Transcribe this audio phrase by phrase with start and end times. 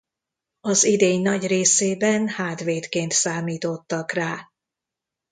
[0.61, 4.51] Az idény nagy részében hátvédként számítottak rá.